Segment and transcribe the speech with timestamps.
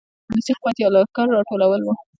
[0.03, 1.87] هغه د ولسي قوت یا لښکرو راټولول و.